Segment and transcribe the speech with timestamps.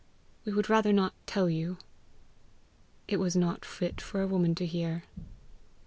[0.45, 1.77] "We would rather not tell you."
[3.07, 5.03] "It was not fit for a woman to hear."